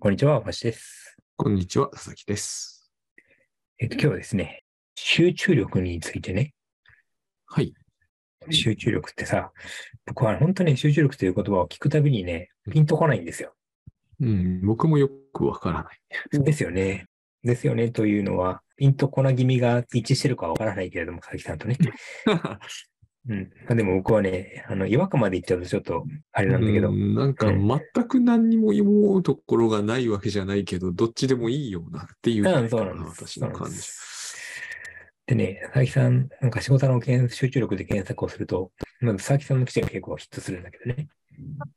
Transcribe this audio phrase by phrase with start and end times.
[0.00, 1.16] こんにちは、橋です。
[1.36, 2.88] こんにちは、佐々木です。
[3.80, 4.62] えっと、今日はですね、
[4.94, 6.54] 集中力についてね、
[7.46, 7.74] はい。
[8.48, 9.50] 集中力ってさ、
[10.06, 13.54] 僕は本当に集中力という言葉を聞くたびにね、ピンとこないんですよ。
[14.20, 16.44] うん、僕もよくわからない。
[16.44, 17.06] ですよね。
[17.42, 21.76] ですよねというのは、ピンとこな気味が一致してるかわからないけれども、佐々木さんとね。
[23.28, 23.50] うん。
[23.66, 33.26] まあ、でも僕はね、あの、違和感まで言っちゃうとちょっと、あれなんだけどう、んなんかうん全く何にも思うところがないわけじゃないけど、どっちでもいいようなっていうそうなんです。
[33.26, 33.76] 私の感じ
[35.26, 35.34] で。
[35.34, 41.08] ね、佐々木さん、なんか仕事の検集中力で検索をすると、まず佐々木さんの記事が結構ヒットするんだけどね。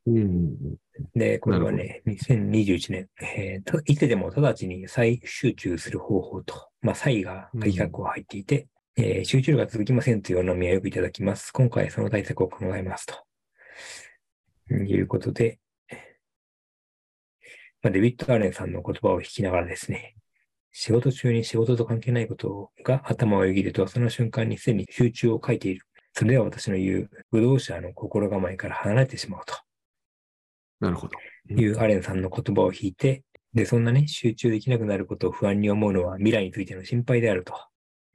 [0.08, 0.58] うん。
[1.16, 11.52] で、これはね、2021年、えーといつでも直ちに再集中する方法と、まあ、再が鍵括弧が入っていて、えー集中力が続きませんというお悩みはよくいただきます。
[11.54, 13.16] 今回その対策を考えますと。
[14.70, 15.60] いうことで、
[17.82, 20.16] まあ、デビッド・アーレンさんの言葉を聞きながらですね、
[20.74, 25.86] 仕事中に仕事と関係ないことが頭をよぎると、その瞬間にすでに集中を書いている。
[26.14, 29.56] それでは私の言う、武道者の心構えから離れてしまうと。
[30.82, 31.14] なるほど。
[31.50, 37.54] いうアレンさんの言葉を引いて、で、そんなね、集中できなくなることを不安に思うのは未来についての心配であると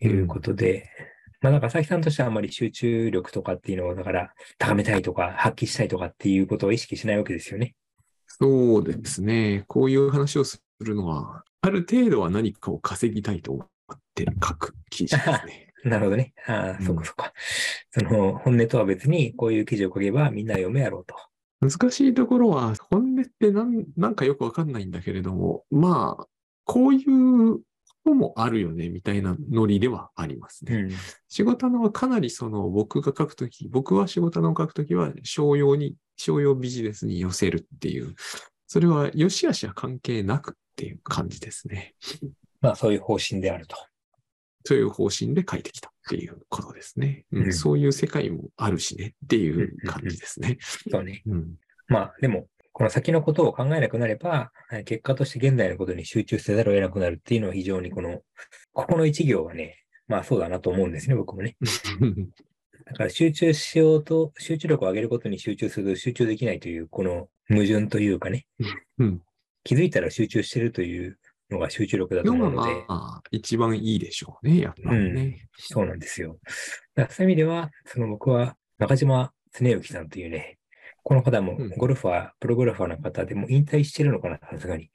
[0.00, 0.88] いうことで、
[1.40, 7.74] まあなんか佐々木さんとしてはあまり集中力とかっていうのを、だから高めたいとか発揮したいとかっていうことを意識しないわけですよね。
[8.26, 9.64] そうですね。
[9.68, 15.72] こういう話をするのは、ある程度は何かを稼ぎたいと思って書く記事ですね。
[15.84, 16.32] なるほどね。
[16.46, 17.32] ああ、うんそうかそうか。
[17.90, 21.14] その本音とは別にこういう記事を書けばみんな読めやろうと。
[21.60, 26.26] 難しいところは、本音ってなんなんかよくわかんないんだけれども、まあ、
[26.64, 27.60] こういう
[28.14, 30.76] もあるよね、みたいなノリではありますね。
[30.76, 30.90] うん。
[31.28, 38.14] 仕事のはかなりその僕が書くとき、僕は仕事の書くときは商用に、商用ビジネスに寄せるっていう、
[38.66, 41.94] それは良し悪しは関係なくっていう感じですね。
[42.60, 43.76] まあそういう方針であると。
[44.64, 47.24] そういう方針で書いてきたっていうことですね。
[47.32, 50.58] うんうんそういう世界もあるしねっていう感じですね。
[50.90, 51.22] そうね。
[51.26, 51.54] うん
[51.88, 58.20] まあでも、この先のことを考えなくなれば、えー結果として現在のことに集中せざるを得なくなるっていうのは非常にこの、
[58.74, 59.78] ここの一行はね、
[60.08, 61.56] まあそうだなと思うんですね、僕もね。
[62.84, 68.46] だから集中しようと、集中力を上げることに集中すると集中できないという、この矛盾というかね、
[68.98, 69.22] うん。
[69.64, 75.48] 気づいたら集中してるというのが集中力だと思うので、まあ、一番いいでしょうね、やっぱりね。
[75.56, 76.38] そうなんですよ。
[76.94, 80.58] そういう意味では、その僕は中島恒之さんというね、
[81.08, 84.90] この方もうんゴルファー、プロゴルファーの方でもう引退してるのかな、さすがに。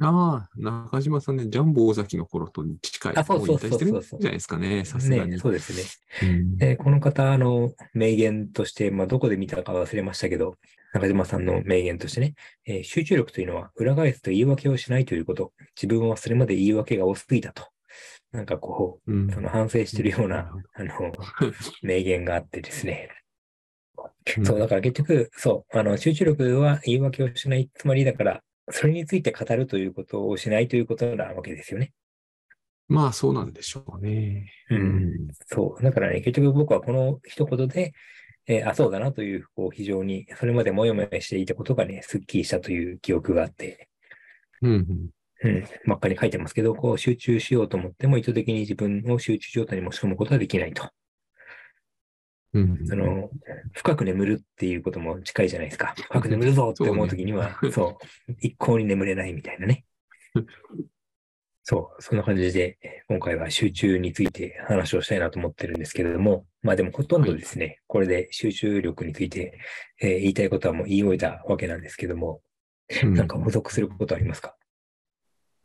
[0.00, 3.12] ああ、中島さんね、ジャンボ大崎の頃と近い。
[3.16, 5.30] あそうそうそうそうじゃないですかね、さすがに。
[5.30, 5.72] ね、そうです
[6.24, 6.28] ね。
[6.28, 10.56] うんで、この方の名言として、まあ、どこで見たか忘れましたけど、
[10.94, 12.34] 中島さんの名言としてね、
[12.66, 15.52] えー集中力というのは裏返すと言い訳をしないということ。
[15.80, 17.68] 自分はそれまで言い訳が多すぎたと。
[18.32, 21.52] なんかこうんう、その反省してるようななるほど、あの、
[21.82, 23.10] 名言があってですね。
[24.38, 27.70] うんそう、だから結局、そう、あの、集中力は言い訳をしない。
[27.74, 31.92] つまりだから、それについて語るということをしないということなわけですよね。
[32.88, 34.52] まあ、そうなんでしょうね。
[34.70, 35.82] うんそう。
[35.82, 37.92] だからね、結局僕はこの一言で、
[38.46, 43.88] えーあ、そうだなという、こう、非常に、それまでもやもやしていたことがね、すっきりしたという記憶があって、
[44.62, 45.10] うんうん
[45.44, 50.88] うん、真っ赤に書いてますけど、こう、集中しようと思っても、意図的に自分を集中状態に持ち込むことはできないと。
[52.54, 53.30] うんうんその、
[53.72, 55.94] 深く眠るっていうことも近いじゃないですか。
[55.96, 57.98] 深く眠るぞって思うときには、 そうそ
[58.28, 59.84] う,、一向に眠れないみたいなね。
[61.64, 62.76] そう、そんな感じで、
[63.08, 69.58] 今回は集中について話をしたいなと思ってるんですけれども、まあでもほとんどですね、これで集中力について、
[70.00, 72.42] えー言いたいことはもう言い終えたわけなんですけども、
[73.04, 73.14] うん。
[73.14, 74.56] なんか補足することありますか？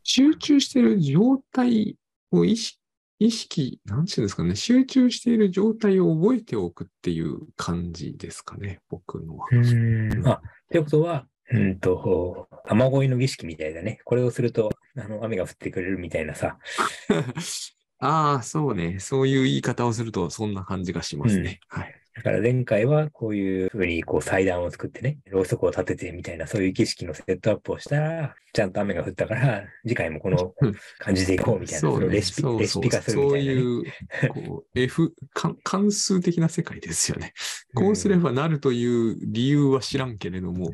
[0.03, 1.97] 集中している状態
[2.31, 2.76] を意識、
[3.19, 9.47] 意識、なんていうんですかね、集中している状態を覚えておくっていう感じですかね、僕のは。
[9.51, 10.27] ん。
[10.27, 10.41] あ、
[10.71, 13.99] ということは、うんと、雨乞いの儀式みたいだね。
[14.03, 16.59] これをすると、あの、雨が降ってくれるみたいなさ、
[17.99, 18.99] ああ、そうね。
[18.99, 21.59] そういう言い方をすると、そんな感じがしますね。
[21.67, 21.96] はい。
[22.17, 30.51] だから前回はこういうふうにこう祭壇を作ってね、ろうそくを立ててみたいなそういう儀式のセットアップをしたら、ちゃんと雨が降ったから、次回もこの
[30.97, 33.59] 感じでいこうみたいな、そのレシピ、レシピ化するみたいな、ね。
[33.61, 37.33] そういう、こう、F、関関数的な世界ですよね。
[37.75, 40.71] こうすればなるという理由は知らんけれども、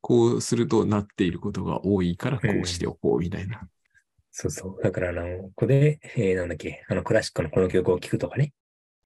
[0.00, 3.68] こうするとなっていることが多いから、こうしておこうみたいな。
[4.30, 4.82] そうそう。
[4.82, 8.52] だから、あの、ここで、えーなんだっけ、あの、クラシックのこの曲を聴くとかね。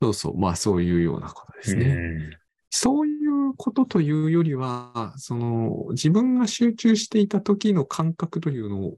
[0.01, 0.39] そうそう。
[0.39, 1.87] まあ、そういうようなことですね。
[1.87, 1.89] う
[2.37, 8.97] んそういうことというよりは、その自分が集中していた時の感覚というのを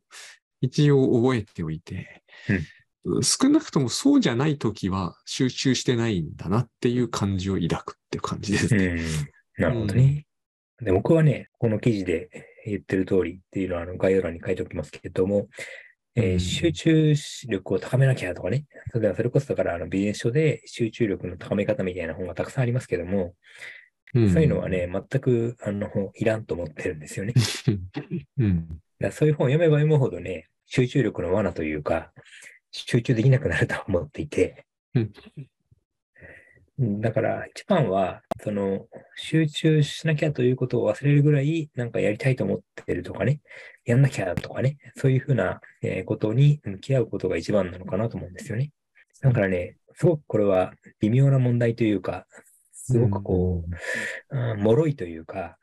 [0.60, 2.22] 一応覚えておいて、
[3.22, 9.02] 少なくともそうじゃない時は集中してないんだなっていう感じを抱くっていう感じですね。
[9.56, 10.26] なるほどね。
[10.80, 12.28] で僕はね、この記事で
[12.66, 15.48] 言ってる通りっていうのはあの概要欄に書いておきますけれども、
[16.14, 17.14] えー、集中
[17.48, 23.34] 力を高めなきゃとかね、それそれこそだからあのビジネス書で集中力の高め方みたいな本がたくさんありますけども、
[24.14, 27.32] うん、そういうのはね、全くあのいらんと思ってるんですよね。
[28.38, 28.68] うん、
[28.98, 32.12] だそういう本を読めば読むほどね、集中力の罠というか、
[32.70, 34.66] 集中できなくなると思っていて、
[36.78, 38.86] だから一番は、その
[39.16, 43.40] 集中しなきゃということを忘れるぐらい、なんかやりたいと思ってるとかね、
[43.84, 45.60] やんなきゃとかね、そういうふうな
[46.06, 48.70] ことに向き合うことが一番なのかなと思うんですよね。
[49.20, 52.26] だからね、すごくこれは微妙な問題というか、
[52.72, 53.64] すごくこ
[54.30, 55.56] う、うん、脆いというか、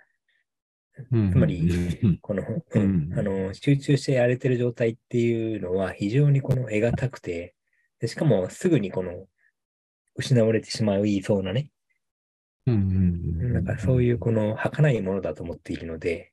[1.31, 7.55] つまり、この、うん、あの、集中してやれてる状態っていうのは非常にこの得難くて、
[7.99, 9.27] でしかもすぐにこの
[10.15, 11.71] 失われてしまいそうなね。
[13.53, 16.31] なんかそういうこの儚いものだと思っているので、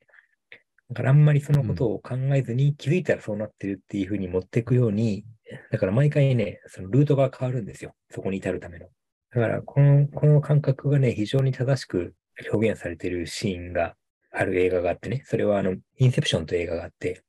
[0.89, 5.25] だからあんまりそのことを考えずに気づいたらそうなってるっていうふうに持っていくように、
[5.71, 7.95] だから毎回ね、そのルートが変わるんですよ。
[8.11, 8.87] そこに至るための。
[9.35, 12.15] だからこの、この感覚がね、非常に正しく
[12.53, 13.97] 表現されているシーンが
[14.31, 17.23] ある映画があってね、それはあの、インセプションという映画があって、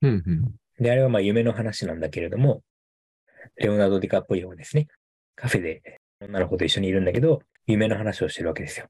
[0.00, 0.30] うんう
[0.80, 2.62] ん、で、あれはまあ夢の話なんだけれども、
[3.56, 4.88] レオナルド・ディカプリオがですね、
[5.36, 8.86] カフェで女の子と一緒にいるんだけど、夢の話をしてるわけですよ。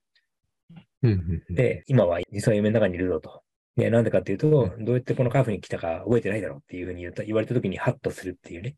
[1.50, 3.42] で、今は実は夢の中にいるぞと。
[3.76, 4.48] で、なんでかっていうと、
[4.78, 8.76] どうやってこのカフェに来たか覚えてないだろうっていうふうに言った言われたときにハッとするっていうね。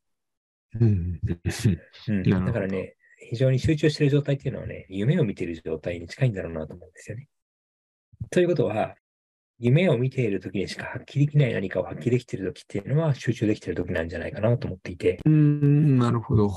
[0.80, 1.20] うん、
[2.46, 2.96] だからね、
[3.30, 7.28] 非常に集中してる状態っていうのはね、夢を見ている状態に近いんだろうなと思うんですよね。
[8.30, 8.96] ということは、
[9.58, 15.20] 夢を見ているときにしか発揮できない何かを発揮できているときっていうのは集中できているときなんじゃないかなと思っていて。
[15.24, 16.52] うん、なるほど。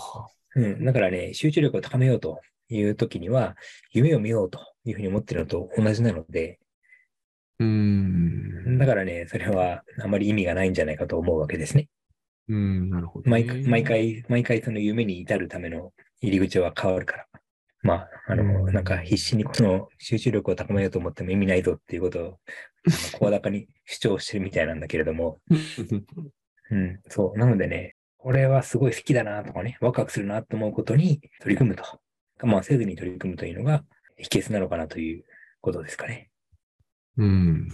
[0.55, 0.83] うん。
[0.83, 2.39] だからね、集中力を高めようと
[2.69, 3.55] いうときには、
[3.91, 6.59] 夢を見ようというふうに思ってるのと同じなので、
[7.59, 8.77] うん。
[8.77, 11.89] だからね、それはあまり意味がないんじゃないかと思うわけですね。
[12.49, 13.63] うん、なるほど、ね、毎。
[13.63, 17.25] 毎回、毎回その夢に至るための入り口は変わるから。
[17.81, 22.39] まあ、あの、なんか必死にこの集中力を高めようと思っても意味ないぞっていうことを、
[23.19, 25.39] 声高に主張してるみたいなんだけれども、
[26.69, 27.39] うん、そう。
[27.39, 31.83] なのでね、これはすごい好きだなとかね、ワクワクするなと思うことに取り組むと。
[32.39, 33.83] 我慢せずに取り組むというのが
[34.17, 35.23] 秘訣なのかなという
[35.61, 36.29] ことですかね。
[37.17, 37.67] うん。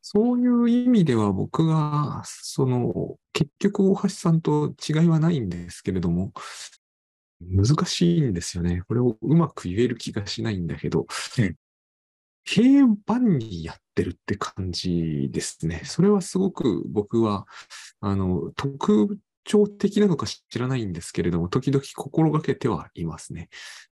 [0.00, 6.32] そういう意味では僕が、その、結局大橋さんと違いはないんですけれども、
[7.40, 8.82] 難しいんですよね。
[8.88, 11.06] これをうまく言える気がしないんだけど、
[11.38, 11.56] うん、
[12.44, 15.82] 平凡にやってるって感じですね。
[15.84, 17.46] それはすごく僕は、
[18.00, 23.48] あの、特徴的なのか知らないんですけれども、時々心がけてはいますね。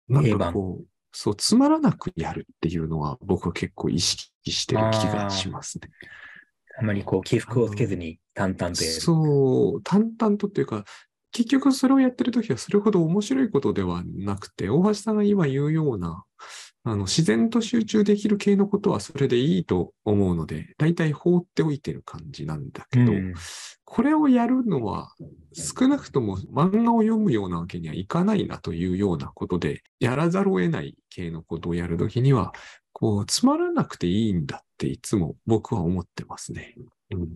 [0.07, 0.85] なんかこう、
[1.17, 5.89] そう、つまらなくやるっていうのは僕は結構意識してる気がしますね。
[6.77, 8.99] あまりこう、起伏をつけずに淡々とやる。
[8.99, 10.83] そう、淡々とっていうか、
[11.31, 16.25] 結局それをやってるときはそれほど面白いことではなくて、大橋さんが今言うような、
[16.87, 23.33] あの、自然と集中できる系のことはそれでいいと思うので、大体放っておいてる感じなんだけど、うん、
[23.83, 25.11] これをやるのは
[25.51, 32.53] 少なくとも漫画を読むようなわけにはいかないなというようなことで、やらざるを得ない系のことをやるときには、
[32.93, 36.75] こう、つまらなくていいんだっていつも僕は思ってますね。
[37.09, 37.29] うん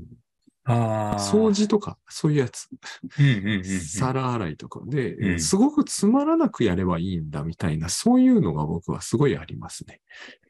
[0.70, 2.70] 掃除とか、そういうやつ。
[4.00, 10.02] 皿洗いとかで、うん、すごくつまらなくやればいいんだみたいな、そういうのが僕はすごいありますね。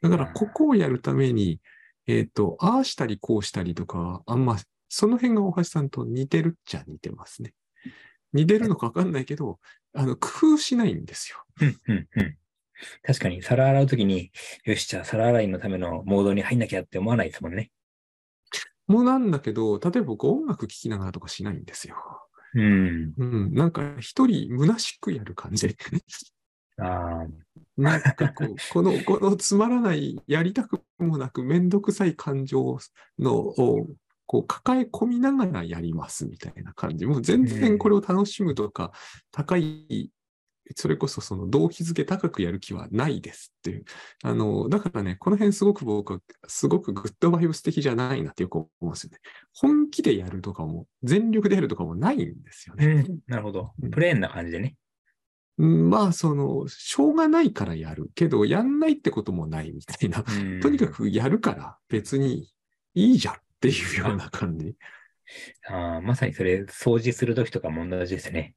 [0.02, 1.60] だから、ここをやるために、
[2.06, 4.58] えっ、ー、と、ああしたりこうしたりとか、あんま、
[4.88, 7.54] その辺が大橋さんと似てるっちゃ似てますね。
[8.32, 9.58] 似てるのかわかんないけど、
[9.94, 11.44] あの、工夫しないんですよ。
[13.02, 14.32] 確かに、皿洗うときに、
[14.64, 17.70] よし、じゃあ皿洗いのためのモードに入んなきゃって思わないですもんね。
[18.90, 21.96] もなんだけど、例えば僕音楽聴きながらとかしないんですよ。
[22.54, 23.14] うん。
[23.16, 23.54] うん。
[23.54, 25.76] なんか一人虚しくやる感じ。
[26.78, 27.26] あ
[27.76, 32.78] なんかこう、この、このつまらない、やりたくもなくめんどくさい感情
[33.18, 33.86] のを、
[34.26, 37.06] こう抱え込みながらやりますみたいな感じ。
[37.06, 38.92] もう全然これを楽しむとか、
[39.30, 40.10] 高い
[40.76, 43.84] それこそその動機づけ高くやる気はないですっていう。
[44.22, 49.18] あの、だからね、この辺すごく僕は、すごくグッドバイブス的じゃないなってよく思うんですよね。
[49.54, 53.06] 本気でやるとかも、全力でやるとかもないんですよね。
[53.26, 53.72] なるほど。
[53.90, 54.76] プレーンな感じでね。
[55.58, 60.24] うんまあ、その、しょうがないからやるけど、やんないってこともないみたいな。
[60.26, 62.48] うんとにかくやるから別に
[62.94, 64.74] いいじゃんっていうような感じ。
[65.68, 68.54] あーまさにそれ、掃除するときとかも同じですね。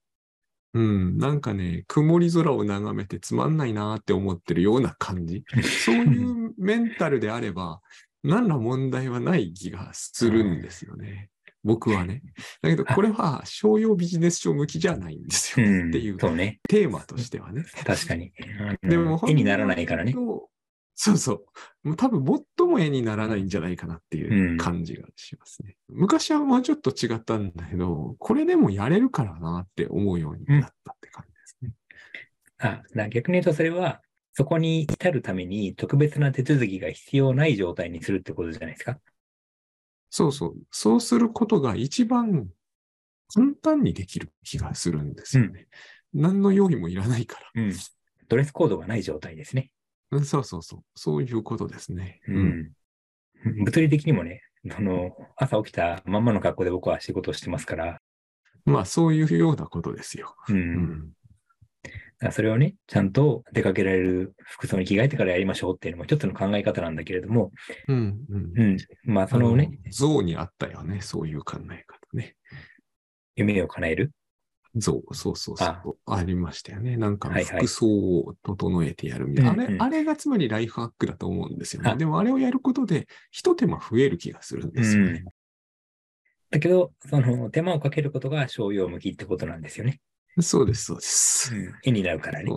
[0.74, 5.44] うん、なんかね、曇り空を眺めてつまんないなって思ってるような感じ。
[5.86, 7.80] そういうメンタルであれば、
[8.24, 11.30] 何ら問題はない気がするんですよね。
[11.64, 12.24] 僕はね。
[12.62, 16.60] だけど、これは商用ビジネス書向きじゃないんですよ、うんっていうそうね。
[16.68, 17.64] テーマとしてはね。
[17.86, 18.34] 確かに。
[18.82, 20.14] でも、絵にならないからね。
[20.96, 21.88] そうそう。
[21.88, 22.24] もう多分
[22.58, 25.76] 最も絵にならないんじゃないかなっていう感じがしますね。
[25.90, 31.72] 昔はもうちょっと違ったんだけど、これでもやれるからなって思うようになったって感じですね。
[32.60, 34.02] あ、だから逆に言うとそれは、
[34.34, 39.00] そこに至るために特別な手続きが必要ない状態にするってことじゃないですか？
[40.10, 40.56] そうそう。
[40.72, 42.48] そうすることが一番
[43.34, 45.68] 簡単にできる気がするんですよね。
[46.14, 47.64] 何の用意もいらないから。
[47.64, 47.74] うん。
[48.28, 49.72] ドレスコードがない状態ですね。
[50.18, 50.80] うんそうそうそう。
[50.96, 52.22] そういうことですね。
[52.28, 52.72] うん。
[53.66, 54.42] 物理的にもね、
[54.72, 58.00] その、朝起きたまんまの格好で僕は仕事をしてますから、
[58.66, 60.36] まあ、そういうようなことですよ。
[60.48, 61.14] うん。
[62.22, 62.32] うん。
[62.32, 67.52] それをね、ちゃんと出かけられる服装に着替えてからやりましょうっていうのも一つの考え方なんだけれども、
[67.90, 68.26] うん。
[68.30, 68.54] うん。
[68.56, 68.78] うん。
[69.04, 71.02] まあ、そのね、像にあったよね。
[71.02, 72.36] そういう考え方ね。
[73.36, 74.12] 夢を叶える。
[74.76, 75.98] 像、そうそうそう。
[76.06, 76.98] あありましたよね。
[76.98, 79.52] なんかはいはい服装を整えてやるみたいな。
[79.52, 81.92] うんうんあれ、あれがつまりライフハックだと思うんですよね。
[81.92, 85.26] あでもあれをやることで、一手間増える気がするんですよね。
[86.50, 90.02] だけど、その手間をかけることが商用向きってことなんですよね。
[90.40, 91.54] そうです、そうです。
[91.84, 92.52] 絵になるからね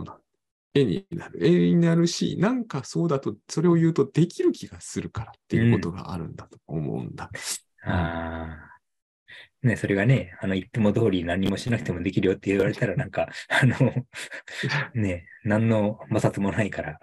[0.74, 1.46] 絵になる。
[1.46, 7.30] 絵になるし、なんかそうだと、それを言うとできる気がするからっていうことがあるんだと思うんだ。
[7.84, 8.65] ああ。
[9.62, 13.76] ね、それがね、あの、言っても通り何もしなくてもできるよって言われたら、なんか、 あの、
[14.94, 16.98] ね、何の摩擦もないから。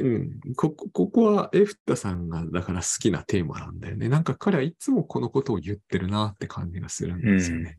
[0.00, 4.08] うん、ここここはエフタさんがだから好きなテーマなんだよね。
[4.08, 7.78] なんか彼はいつもこのことを言ってるなって感じがするんですよね。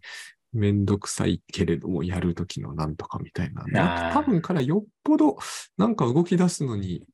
[0.53, 3.63] めんどくさいけれどもやるときのなんとかみたいな。
[3.65, 5.37] なんか多分彼はよっぽど
[5.77, 7.05] なんか動き出すのに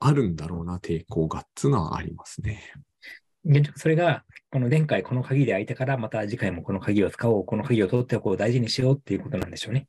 [0.00, 2.72] あるんだろうな抵抗がっつのはありますね。
[3.48, 9.88] 現状それが、この前回この鍵で開いたから、また次回もこの鍵を使おう、この鍵を取っておこう、大事にしようっていうことなんでしょうね。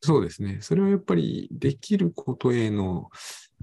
[0.00, 0.58] そうですね。
[0.60, 3.08] それはやっぱりできることへの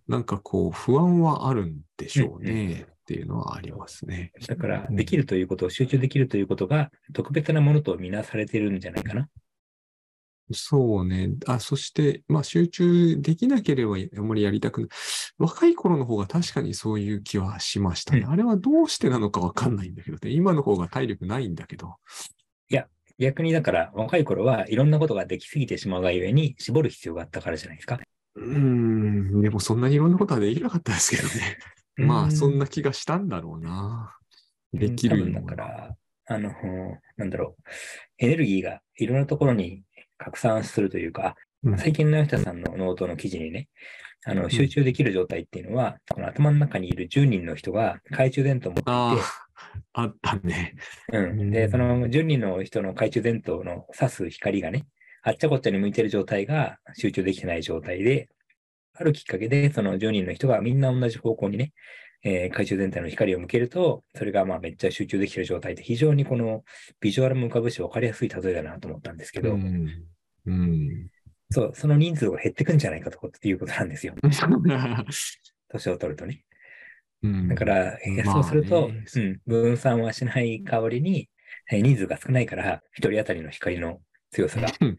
[0.08, 4.32] なんかこう不安はあるんでしょうねっていうのはありますね。
[4.48, 9.29] だから、うんできるということ、集中できるということが特別なものとみなされてるんじゃないかな。
[10.51, 11.32] そうね。
[11.48, 14.89] あ、そして、まあ集中できなければあまりやりたくない。
[15.38, 18.22] 若い頃の方が確かにそういう気はしましたね。
[18.22, 20.32] うんあれはどうしてなのかわかんないんだけどね。
[20.32, 21.96] 今の方が体力ないんだけど。
[23.20, 28.00] 逆にだから、若い頃はいろんなことができすぎてしまうがゆえに、絞る必要があったからじゃないですか。
[28.36, 29.41] うーん。
[29.41, 31.58] でもそんなにいろんなことはできなかったですけどね。
[32.08, 34.15] まあそんな気がしたんだろうな。
[34.72, 35.96] できるんだから、
[36.27, 36.53] あの、
[37.18, 37.63] なんだろう、
[38.20, 39.84] エネルギーがいろんなところに
[40.19, 43.67] 拡散するというか、うん最近の吉田さんのノートの記事にね、
[44.25, 49.29] あの、ん集中できる状態っていうのは、この頭の中にいる10人の人が懐中電灯を持っていて、
[49.93, 50.75] あったね。
[51.11, 51.51] うん。
[51.51, 54.88] で、その10人の人の懐中電灯の指す光がね、
[55.21, 58.29] あっちゃこっちゃに向いてる状態が集中できてない状態で、
[58.93, 61.73] あるきっかけで、その10人の人がみんな同じ方向にね、
[62.23, 66.63] えー懐中電灯の光を向けると、それがまあめっちゃ集中できてる状態で、非常にこの
[66.99, 69.89] ビジュアルも浮かぶし分かりやすい例えだなと思ったんですけど、うん。
[70.45, 71.07] うん。
[71.51, 74.13] そう、その人数が減ってくんじゃないかとっていうことなんですよ。
[75.69, 76.43] 年を取るとね。
[77.21, 81.29] うんだから、えーまあそうすると、ねうん、分散はしない代わりに、
[81.71, 84.97] えー人数が少ないから、一人当たりの光の強さがう ん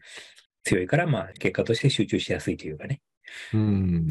[0.63, 3.01] 強いから、まあ、結果として集中しやすいというかね。
[3.53, 4.07] うん。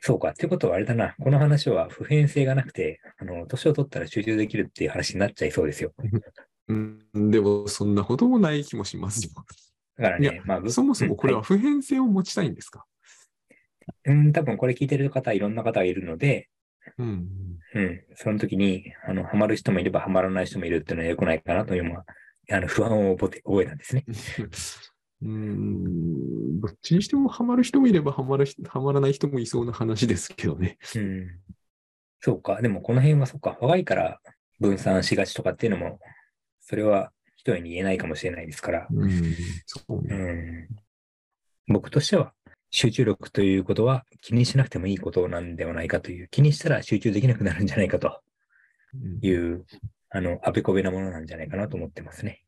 [0.00, 0.30] そうか。
[0.30, 1.14] っていうことはあれだな。
[1.20, 5.92] この話は普遍性がなくて、あの、年を取ったら集中できるっていう話になっちゃいそうですよ。
[6.68, 9.30] うん、でも、そんなこともない気もしますよ。
[9.98, 12.84] いだからね、まあ、ぶそもそもこれはうん普遍性を持ちたいんですか、
[14.06, 16.48] いうん、多分これ聞いてる方、いろんな方がいるので、
[16.98, 17.28] うん、
[17.74, 22.04] うん、その時に、あの、ハマる人もいればハマらない人もいるっていうのは良くないかなというのは、
[22.50, 24.04] あの、不安を覚えたんですね。
[25.22, 26.60] うん。
[26.60, 30.78] どっちにしてもハマる人もいればハマる人、ハマらない人もいそうな話ですけどね。
[30.94, 31.28] うん。
[32.20, 32.60] そうか。
[32.60, 33.56] でもこの辺はそっか。
[33.60, 34.20] 若いから
[34.60, 35.98] 分散しがちとかっていうのも、
[36.60, 38.86] それは一重に言えないかもしれないですから。
[38.90, 39.10] うん。
[39.66, 40.14] そううね。
[40.14, 40.68] ん。
[41.68, 42.32] 僕としては、
[42.70, 48.20] 集中力ということは気にしなくてもいいことなんではないかという、気にしたら集中できなくなるんじゃないかと
[48.94, 49.64] うんいう、
[50.10, 52.42] あの、あべこべなものなんじゃないかなと思ってますね。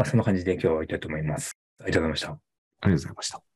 [0.00, 1.58] まあ、そんな感じで今日は終わりたいと思います。
[1.78, 2.28] ありがとうございました。
[2.28, 2.40] ありが
[2.84, 3.49] とうございました。